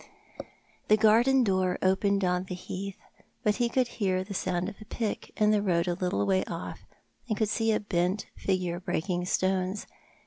[0.87, 2.97] The garden door opened on the heath,
[3.43, 6.43] but he could hear the sound of a pick in the road a little way
[6.45, 6.79] ofif,
[7.29, 9.85] and could sec a bent figure breaking stones.